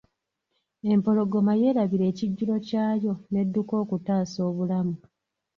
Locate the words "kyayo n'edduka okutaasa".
2.67-4.39